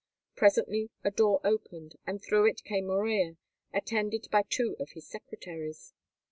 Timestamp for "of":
4.79-4.89